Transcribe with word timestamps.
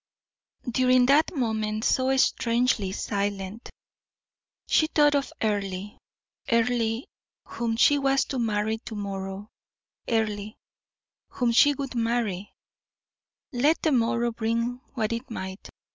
During 0.67 1.05
that 1.05 1.31
moment 1.35 1.83
so 1.83 2.17
strangely 2.17 2.91
silent 2.91 3.69
she 4.67 4.87
thought 4.87 5.13
of 5.13 5.31
Earle 5.39 5.99
Earle, 6.51 7.03
whom 7.45 7.75
she 7.75 7.99
was 7.99 8.25
to 8.25 8.39
marry 8.39 8.79
to 8.79 8.95
morrow 8.95 9.51
Earle, 10.09 10.53
whom 11.29 11.51
she 11.51 11.75
would 11.75 11.93
marry, 11.93 12.51
let 13.51 13.79
the 13.83 13.91
morrow 13.91 14.31
bring 14.31 14.81
what 14.95 15.13
it 15.13 15.29
might. 15.29 15.69